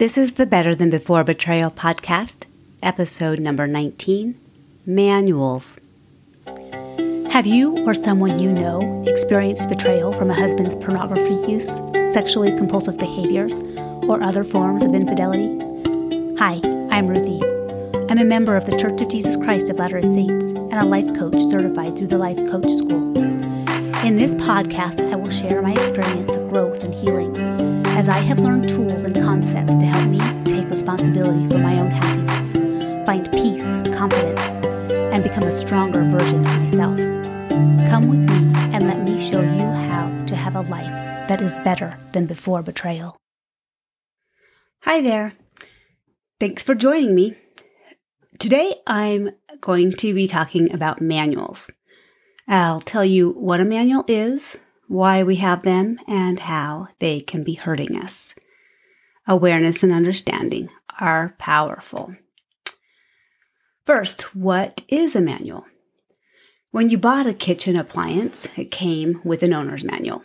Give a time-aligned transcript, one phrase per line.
[0.00, 2.46] This is the Better Than Before Betrayal podcast,
[2.82, 4.34] episode number 19
[4.86, 5.78] Manuals.
[7.28, 12.96] Have you or someone you know experienced betrayal from a husband's pornography use, sexually compulsive
[12.96, 13.60] behaviors,
[14.08, 15.58] or other forms of infidelity?
[16.38, 17.44] Hi, I'm Ruthie.
[18.10, 20.86] I'm a member of the Church of Jesus Christ of Latter day Saints and a
[20.86, 23.18] life coach certified through the Life Coach School.
[24.06, 27.49] In this podcast, I will share my experience of growth and healing
[27.90, 31.90] as I have learned tools and concepts to help me take responsibility for my own
[31.90, 33.64] happiness, find peace,
[33.96, 34.40] confidence,
[35.12, 36.96] and become a stronger version of myself.
[37.90, 41.54] Come with me and let me show you how to have a life that is
[41.56, 43.16] better than before betrayal.
[44.84, 45.34] Hi there.
[46.38, 47.36] Thanks for joining me.
[48.38, 51.70] Today I'm going to be talking about manuals.
[52.48, 54.56] I'll tell you what a manual is,
[54.90, 58.34] why we have them, and how they can be hurting us.
[59.24, 60.68] Awareness and understanding
[60.98, 62.16] are powerful.
[63.86, 65.64] First, what is a manual?
[66.72, 70.24] When you bought a kitchen appliance, it came with an owner's manual.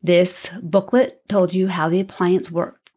[0.00, 2.92] This booklet told you how the appliance worked.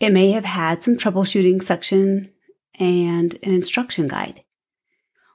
[0.00, 2.30] It may have had some troubleshooting section
[2.78, 4.44] and an instruction guide.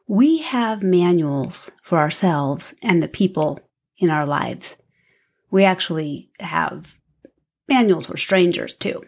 [0.07, 3.59] We have manuals for ourselves and the people
[3.99, 4.75] in our lives.
[5.51, 6.97] We actually have
[7.67, 9.03] manuals for strangers too.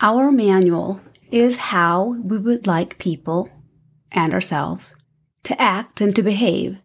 [0.00, 3.50] Our manual is how we would like people
[4.10, 4.96] and ourselves
[5.44, 6.78] to act and to behave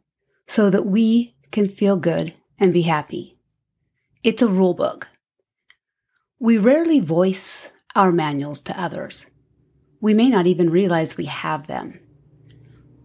[0.47, 3.38] so that we can feel good and be happy.
[4.23, 5.08] It's a rule book.
[6.39, 9.27] We rarely voice our manuals to others.
[10.02, 11.99] We may not even realize we have them.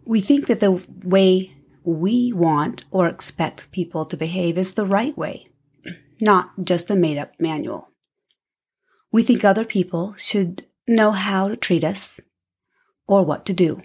[0.05, 1.55] We think that the way
[1.89, 5.49] we want or expect people to behave is the right way,
[6.21, 7.89] not just a made up manual.
[9.11, 12.21] We think other people should know how to treat us
[13.07, 13.81] or what to do.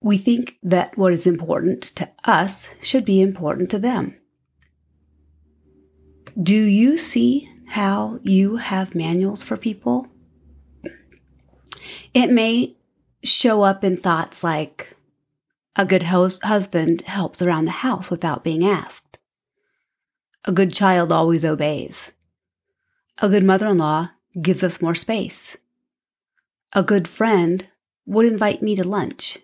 [0.00, 4.16] We think that what is important to us should be important to them.
[6.42, 10.06] Do you see how you have manuals for people?
[12.14, 12.74] It may
[13.22, 14.96] show up in thoughts like,
[15.76, 19.18] a good host, husband helps around the house without being asked.
[20.44, 22.12] A good child always obeys.
[23.18, 24.10] A good mother in law
[24.40, 25.56] gives us more space.
[26.72, 27.66] A good friend
[28.06, 29.38] would invite me to lunch.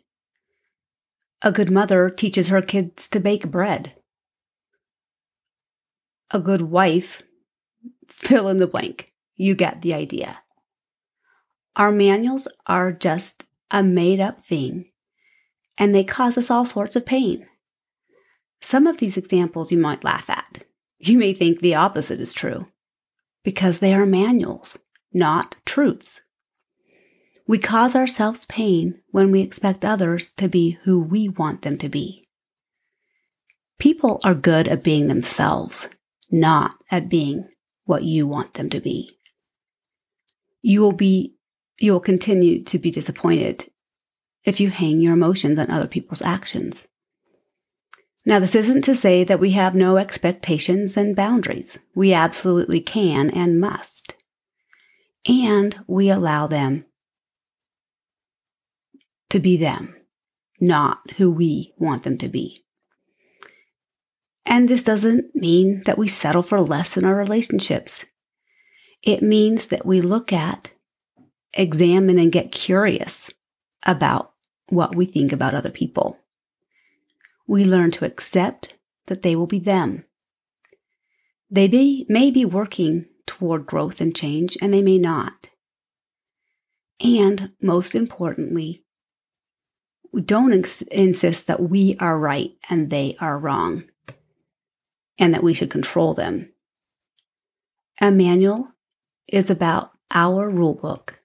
[1.42, 3.92] A good mother teaches her kids to bake bread.
[6.30, 7.22] A good wife,
[8.08, 9.12] fill in the blank.
[9.36, 10.38] You get the idea.
[11.76, 14.86] Our manuals are just a made up thing
[15.78, 17.46] and they cause us all sorts of pain.
[18.60, 20.64] Some of these examples you might laugh at.
[20.98, 22.66] You may think the opposite is true,
[23.44, 24.78] because they are manuals,
[25.12, 26.22] not truths.
[27.46, 31.88] We cause ourselves pain when we expect others to be who we want them to
[31.88, 32.24] be.
[33.78, 35.88] People are good at being themselves,
[36.30, 37.48] not at being
[37.84, 39.18] what you want them to be.
[40.62, 41.34] You will be
[41.78, 43.70] you will continue to be disappointed
[44.46, 46.86] if you hang your emotions on other people's actions.
[48.24, 51.78] Now, this isn't to say that we have no expectations and boundaries.
[51.94, 54.14] We absolutely can and must.
[55.28, 56.86] And we allow them
[59.30, 59.94] to be them,
[60.60, 62.64] not who we want them to be.
[64.44, 68.04] And this doesn't mean that we settle for less in our relationships.
[69.02, 70.72] It means that we look at,
[71.52, 73.30] examine, and get curious
[73.84, 74.32] about
[74.68, 76.18] what we think about other people.
[77.46, 78.74] We learn to accept
[79.06, 80.04] that they will be them.
[81.50, 85.50] They may, may be working toward growth and change, and they may not.
[87.00, 88.84] And most importantly,
[90.12, 93.84] we don't ins- insist that we are right and they are wrong,
[95.18, 96.52] and that we should control them.
[98.00, 98.68] A manual
[99.28, 101.15] is about our rule book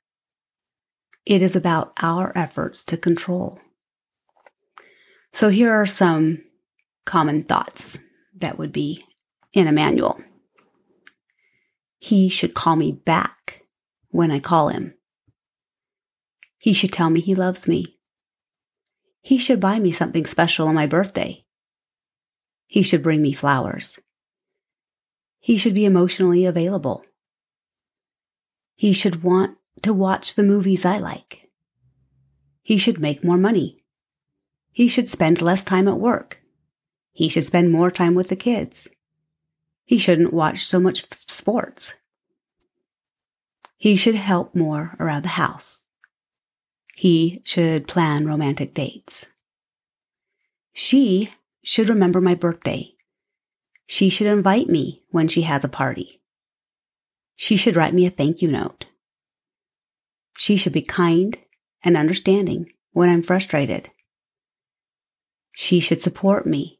[1.26, 3.60] it is about our efforts to control.
[5.34, 6.44] So here are some
[7.06, 7.98] common thoughts
[8.36, 9.06] that would be
[9.54, 10.20] in a manual.
[12.00, 13.64] He should call me back
[14.10, 14.96] when I call him.
[16.58, 17.98] He should tell me he loves me.
[19.22, 21.46] He should buy me something special on my birthday.
[22.66, 24.00] He should bring me flowers.
[25.40, 27.04] He should be emotionally available.
[28.76, 31.50] He should want to watch the movies I like.
[32.62, 33.84] He should make more money.
[34.72, 36.40] He should spend less time at work.
[37.12, 38.88] He should spend more time with the kids.
[39.84, 41.96] He shouldn't watch so much sports.
[43.78, 45.82] He should help more around the house.
[46.96, 49.26] He should plan romantic dates.
[50.72, 51.32] She
[51.64, 52.94] should remember my birthday.
[53.88, 56.22] She should invite me when she has a party.
[57.36, 58.86] She should write me a thank you note.
[60.36, 61.38] She should be kind
[61.84, 63.90] and understanding when I'm frustrated.
[65.54, 66.80] She should support me.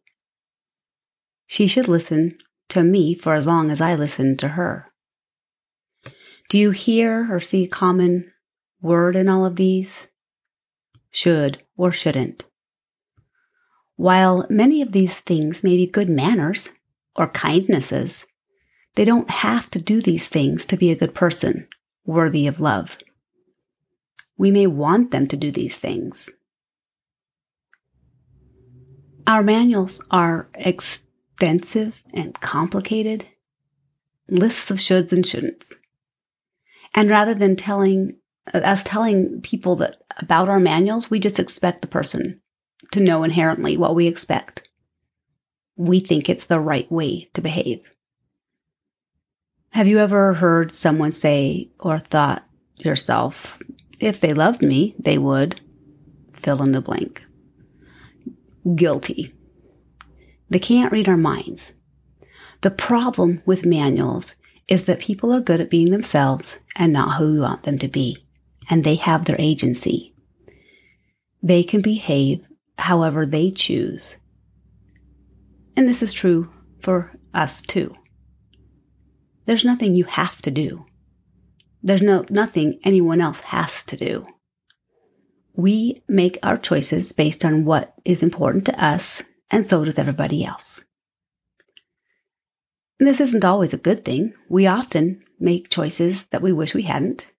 [1.48, 2.38] She should listen
[2.70, 4.88] to me for as long as I listen to her.
[6.50, 8.32] Do you hear or see a common
[8.82, 10.08] word in all of these?
[11.12, 12.46] Should or shouldn't.
[13.96, 16.70] While many of these things may be good manners
[17.16, 18.26] or kindnesses,
[18.96, 21.68] they don't have to do these things to be a good person,
[22.06, 22.98] worthy of love.
[24.38, 26.30] We may want them to do these things.
[29.28, 33.28] Our manuals are extensive and complicated,
[34.28, 35.74] lists of shoulds and shouldn'ts.
[36.94, 38.18] And rather than telling
[38.54, 42.42] us telling people that about our manuals, we just expect the person
[42.92, 44.70] to know inherently what we expect.
[45.76, 47.82] We think it's the right way to behave.
[49.70, 52.44] Have you ever heard someone say or thought
[52.78, 53.58] yourself,
[54.04, 55.62] if they loved me, they would
[56.34, 57.24] fill in the blank?
[58.76, 59.34] Guilty.
[60.50, 61.72] They can't read our minds.
[62.62, 64.36] The problem with manuals
[64.68, 67.88] is that people are good at being themselves and not who we want them to
[67.88, 68.18] be,
[68.70, 70.14] and they have their agency.
[71.42, 72.46] They can behave
[72.78, 74.16] however they choose.
[75.76, 76.52] And this is true
[76.82, 77.96] for us too.
[79.46, 80.86] There's nothing you have to do.
[81.84, 84.28] There's no nothing anyone else has to do.
[85.54, 90.46] We make our choices based on what is important to us, and so does everybody
[90.46, 90.84] else.
[93.00, 94.34] And this isn't always a good thing.
[94.48, 97.32] We often make choices that we wish we hadn't.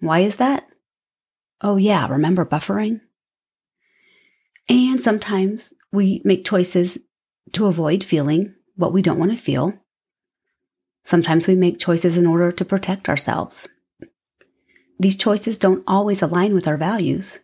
[0.00, 0.68] Why is that?
[1.62, 3.00] Oh, yeah, remember buffering?
[4.68, 6.98] And sometimes we make choices
[7.52, 9.72] to avoid feeling what we don't want to feel.
[11.06, 13.68] Sometimes we make choices in order to protect ourselves.
[14.98, 17.38] These choices don't always align with our values.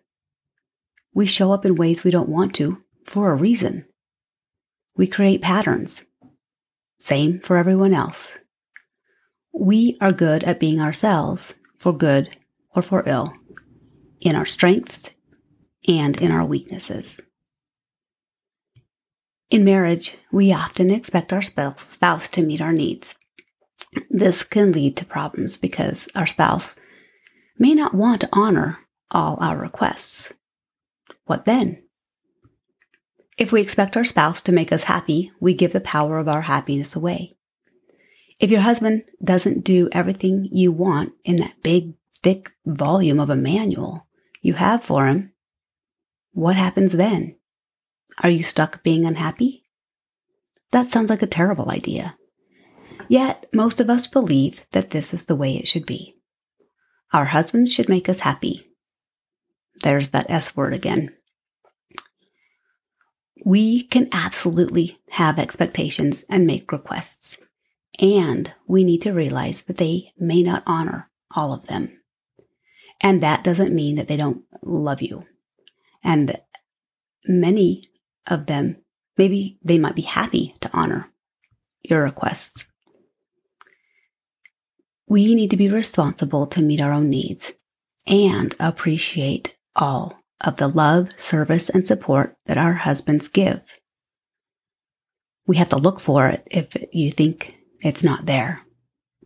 [1.14, 3.84] We show up in ways we don't want to for a reason.
[4.96, 6.02] We create patterns.
[6.98, 8.36] Same for everyone else.
[9.52, 12.36] We are good at being ourselves for good
[12.74, 13.32] or for ill,
[14.20, 15.10] in our strengths
[15.86, 17.20] and in our weaknesses.
[19.50, 23.14] In marriage, we often expect our spouse to meet our needs.
[24.10, 26.78] This can lead to problems because our spouse
[27.58, 28.78] may not want to honor
[29.10, 30.32] all our requests.
[31.26, 31.82] What then?
[33.38, 36.42] If we expect our spouse to make us happy, we give the power of our
[36.42, 37.36] happiness away.
[38.40, 43.36] If your husband doesn't do everything you want in that big, thick volume of a
[43.36, 44.06] manual
[44.40, 45.32] you have for him,
[46.32, 47.36] what happens then?
[48.22, 49.64] Are you stuck being unhappy?
[50.70, 52.16] That sounds like a terrible idea.
[53.12, 56.16] Yet, most of us believe that this is the way it should be.
[57.12, 58.72] Our husbands should make us happy.
[59.82, 61.14] There's that S word again.
[63.44, 67.36] We can absolutely have expectations and make requests,
[67.98, 72.00] and we need to realize that they may not honor all of them.
[73.02, 75.26] And that doesn't mean that they don't love you
[76.02, 76.40] and
[77.26, 77.90] many
[78.26, 78.76] of them,
[79.18, 81.10] maybe they might be happy to honor
[81.82, 82.71] your requests.
[85.12, 87.52] We need to be responsible to meet our own needs
[88.06, 93.60] and appreciate all of the love, service, and support that our husbands give.
[95.46, 98.62] We have to look for it if you think it's not there.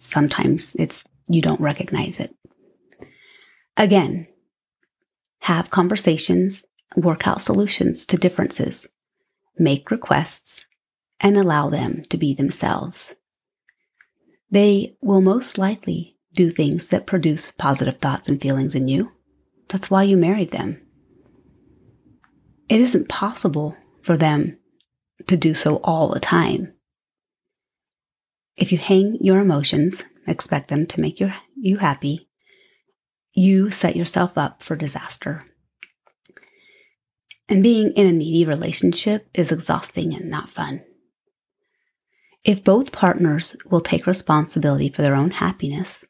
[0.00, 2.34] Sometimes it's you don't recognize it.
[3.76, 4.26] Again,
[5.42, 6.64] have conversations,
[6.96, 8.88] work out solutions to differences,
[9.56, 10.64] make requests,
[11.20, 13.14] and allow them to be themselves.
[14.50, 19.12] They will most likely do things that produce positive thoughts and feelings in you.
[19.68, 20.80] That's why you married them.
[22.68, 24.58] It isn't possible for them
[25.26, 26.74] to do so all the time.
[28.56, 32.28] If you hang your emotions, expect them to make you, you happy,
[33.32, 35.44] you set yourself up for disaster.
[37.48, 40.82] And being in a needy relationship is exhausting and not fun.
[42.46, 46.04] If both partners will take responsibility for their own happiness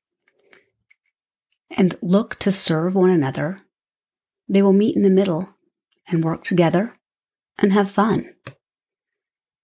[1.71, 3.63] and look to serve one another,
[4.47, 5.49] they will meet in the middle
[6.07, 6.93] and work together
[7.57, 8.35] and have fun.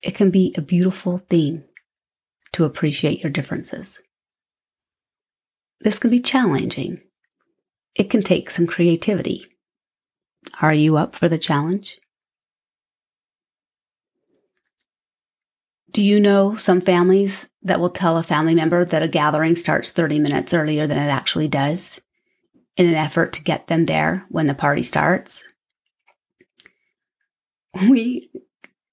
[0.00, 1.64] It can be a beautiful thing
[2.52, 4.02] to appreciate your differences.
[5.80, 7.02] this can be challenging.
[7.94, 9.44] It can take some creativity.
[10.62, 11.98] Are you up for the challenge?
[15.92, 19.92] Do you know some families that will tell a family member that a gathering starts
[19.92, 22.00] 30 minutes earlier than it actually does
[22.78, 25.44] in an effort to get them there when the party starts?
[27.88, 28.30] We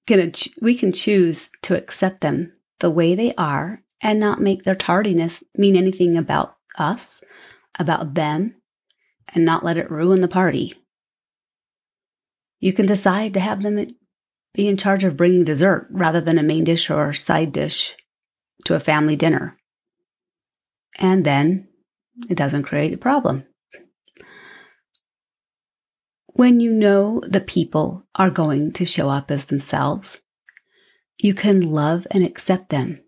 [0.06, 4.74] can, we can choose to accept them the way they are and not make their
[4.74, 7.24] tardiness mean anything about us,
[7.78, 8.56] about them,
[9.28, 10.74] and not let it ruin the party.
[12.58, 13.86] You can decide to have them
[14.54, 17.96] be in charge of bringing dessert rather than a main dish or side dish
[18.64, 19.56] to a family dinner.
[20.98, 21.68] And then
[22.28, 23.44] it doesn't create a problem.
[26.26, 30.20] When you know the people are going to show up as themselves,
[31.18, 33.02] you can love and accept them.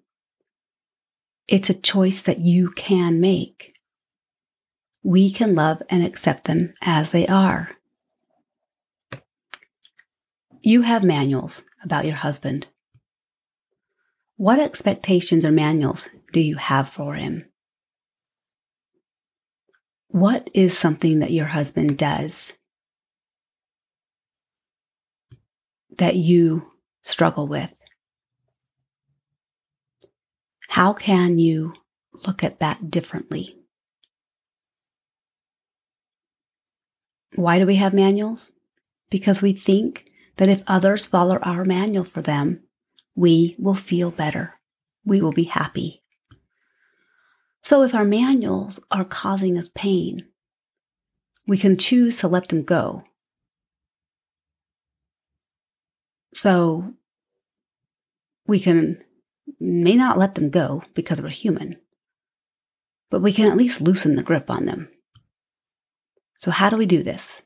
[1.48, 3.72] It's a choice that you can make.
[5.02, 7.70] We can love and accept them as they are.
[10.64, 12.68] You have manuals about your husband.
[14.36, 17.46] What expectations or manuals do you have for him?
[20.06, 22.52] What is something that your husband does
[25.98, 26.70] that you
[27.02, 27.76] struggle with?
[30.68, 31.74] How can you
[32.24, 33.56] look at that differently?
[37.34, 38.52] Why do we have manuals?
[39.10, 40.04] Because we think
[40.36, 42.62] that if others follow our manual for them,
[43.14, 44.54] we will feel better.
[45.04, 46.02] We will be happy.
[47.62, 50.26] So if our manuals are causing us pain,
[51.46, 53.04] we can choose to let them go.
[56.34, 56.94] So
[58.46, 59.02] we can
[59.60, 61.76] may not let them go because we're human,
[63.10, 64.88] but we can at least loosen the grip on them.
[66.38, 67.42] So how do we do this?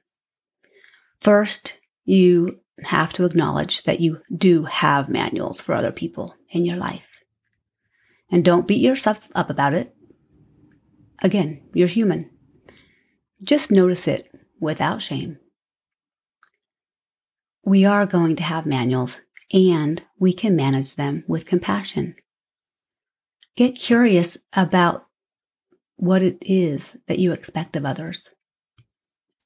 [1.20, 6.76] First, you have to acknowledge that you do have manuals for other people in your
[6.76, 7.22] life.
[8.30, 9.94] And don't beat yourself up about it.
[11.22, 12.30] Again, you're human.
[13.42, 14.30] Just notice it
[14.60, 15.38] without shame.
[17.64, 22.16] We are going to have manuals and we can manage them with compassion.
[23.56, 25.06] Get curious about
[25.96, 28.30] what it is that you expect of others.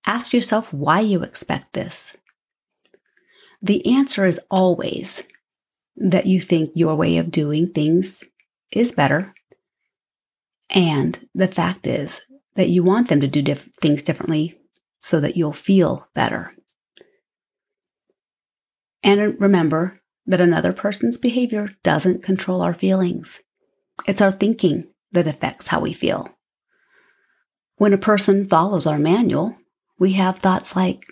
[0.06, 2.16] Ask yourself why you expect this
[3.62, 5.22] the answer is always
[5.96, 8.24] that you think your way of doing things
[8.72, 9.34] is better.
[10.70, 12.20] And the fact is
[12.54, 14.58] that you want them to do diff- things differently
[15.00, 16.54] so that you'll feel better.
[19.02, 23.40] And remember that another person's behavior doesn't control our feelings.
[24.06, 26.28] It's our thinking that affects how we feel.
[27.76, 29.56] When a person follows our manual,
[29.98, 31.02] we have thoughts like,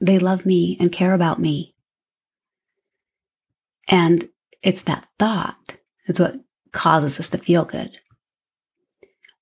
[0.00, 1.74] they love me and care about me.
[3.88, 4.28] And
[4.62, 6.40] it's that thought that's what
[6.72, 7.98] causes us to feel good.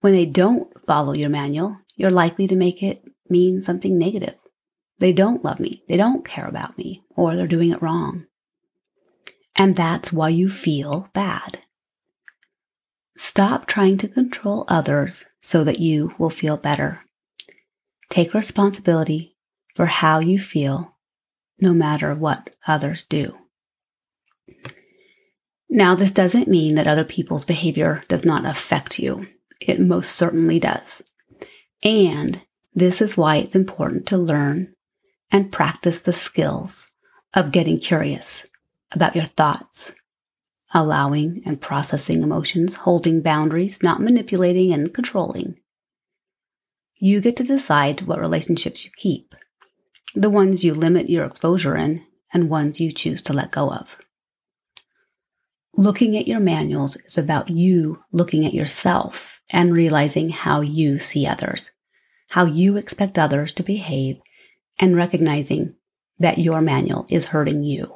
[0.00, 4.34] When they don't follow your manual, you're likely to make it mean something negative.
[4.98, 8.26] They don't love me, they don't care about me, or they're doing it wrong.
[9.56, 11.58] And that's why you feel bad.
[13.16, 17.00] Stop trying to control others so that you will feel better.
[18.10, 19.36] Take responsibility
[19.74, 20.96] for how you feel,
[21.58, 23.36] no matter what others do.
[25.70, 29.26] Now, this doesn't mean that other people's behavior does not affect you.
[29.60, 31.02] It most certainly does.
[31.82, 32.40] And
[32.74, 34.74] this is why it's important to learn
[35.30, 36.90] and practice the skills
[37.34, 38.46] of getting curious
[38.92, 39.92] about your thoughts,
[40.72, 45.56] allowing and processing emotions, holding boundaries, not manipulating and controlling.
[46.96, 49.34] You get to decide what relationships you keep,
[50.14, 53.96] the ones you limit your exposure in, and ones you choose to let go of.
[55.78, 61.24] Looking at your manuals is about you looking at yourself and realizing how you see
[61.24, 61.70] others,
[62.26, 64.18] how you expect others to behave,
[64.80, 65.76] and recognizing
[66.18, 67.94] that your manual is hurting you.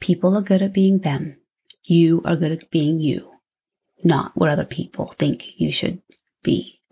[0.00, 1.38] People are good at being them.
[1.82, 3.32] You are good at being you,
[4.04, 6.02] not what other people think you should
[6.42, 6.82] be.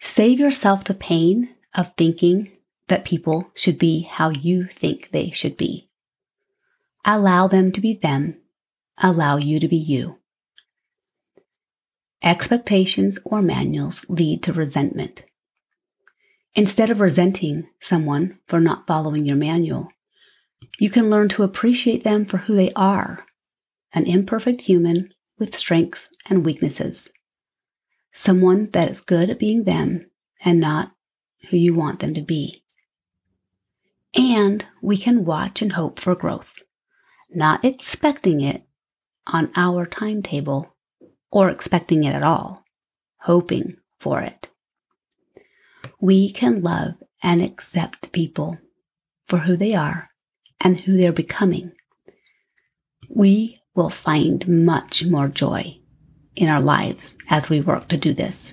[0.00, 2.52] Save yourself the pain of thinking
[2.88, 5.85] that people should be how you think they should be.
[7.06, 8.36] Allow them to be them.
[8.98, 10.18] Allow you to be you.
[12.22, 15.24] Expectations or manuals lead to resentment.
[16.54, 19.88] Instead of resenting someone for not following your manual,
[20.80, 23.24] you can learn to appreciate them for who they are
[23.92, 27.08] an imperfect human with strengths and weaknesses,
[28.12, 30.10] someone that is good at being them
[30.44, 30.92] and not
[31.48, 32.62] who you want them to be.
[34.14, 36.58] And we can watch and hope for growth,
[37.30, 38.62] not expecting it
[39.26, 40.74] on our timetable
[41.30, 42.64] or expecting it at all,
[43.22, 44.48] hoping for it.
[46.00, 48.58] We can love and accept people
[49.28, 50.10] for who they are
[50.60, 51.72] and who they're becoming.
[53.08, 55.78] We will find much more joy
[56.34, 58.52] in our lives as we work to do this.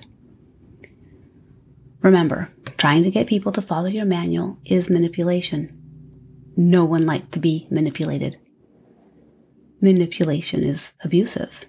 [2.02, 5.80] Remember, trying to get people to follow your manual is manipulation.
[6.56, 8.36] No one likes to be manipulated.
[9.84, 11.66] Manipulation is abusive.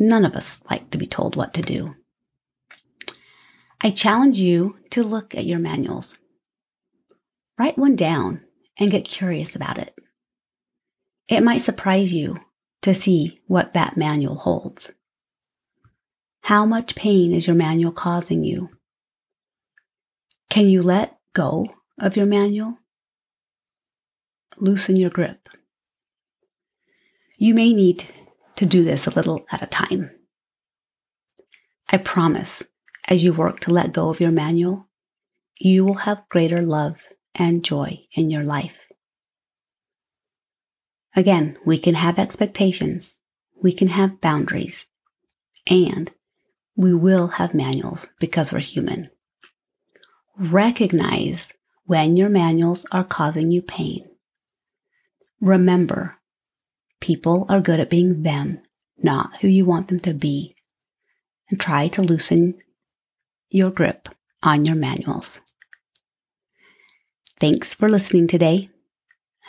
[0.00, 1.94] None of us like to be told what to do.
[3.80, 6.18] I challenge you to look at your manuals.
[7.60, 8.40] Write one down
[8.76, 9.94] and get curious about it.
[11.28, 12.40] It might surprise you
[12.82, 14.92] to see what that manual holds.
[16.40, 18.70] How much pain is your manual causing you?
[20.50, 21.68] Can you let go
[22.00, 22.78] of your manual?
[24.56, 25.48] Loosen your grip.
[27.38, 28.06] You may need
[28.56, 30.10] to do this a little at a time.
[31.88, 32.66] I promise,
[33.06, 34.88] as you work to let go of your manual,
[35.58, 36.96] you will have greater love
[37.34, 38.76] and joy in your life.
[41.14, 43.14] Again, we can have expectations,
[43.62, 44.86] we can have boundaries,
[45.66, 46.12] and
[46.76, 49.10] we will have manuals because we're human.
[50.36, 51.52] Recognize
[51.84, 54.06] when your manuals are causing you pain.
[55.40, 56.15] Remember,
[57.06, 58.60] people are good at being them,
[59.00, 60.56] not who you want them to be.
[61.48, 62.58] And try to loosen
[63.48, 64.08] your grip
[64.42, 65.40] on your manuals.
[67.38, 68.70] Thanks for listening today.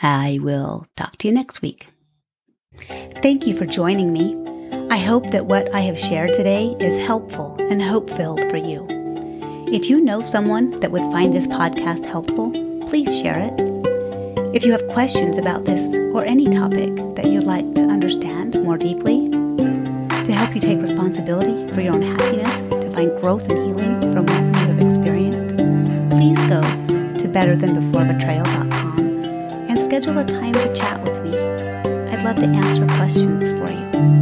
[0.00, 1.88] I will talk to you next week.
[3.22, 4.36] Thank you for joining me.
[4.88, 8.86] I hope that what I have shared today is helpful and hope filled for you.
[9.72, 12.52] If you know someone that would find this podcast helpful,
[12.86, 13.77] please share it.
[14.54, 18.78] If you have questions about this or any topic that you'd like to understand more
[18.78, 22.50] deeply, to help you take responsibility for your own happiness,
[22.82, 25.48] to find growth and healing from what you have experienced,
[26.10, 28.98] please go to betterthanbeforebetrayal.com
[29.68, 31.38] and schedule a time to chat with me.
[31.38, 34.17] I'd love to answer questions for you.